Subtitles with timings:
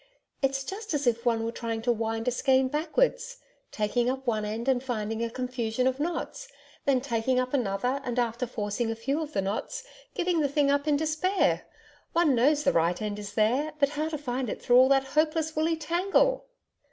[0.41, 3.37] It's just as if one were trying to wind a skein backwards
[3.71, 6.47] taking up one end and finding a confusion of knots;
[6.85, 9.83] then, taking up another and after forcing a few of the knots,
[10.15, 11.67] giving the thing up in despair.
[12.13, 15.03] One knows the right end is there, but how to find it through all that
[15.13, 16.45] hopeless, woolly tangle!'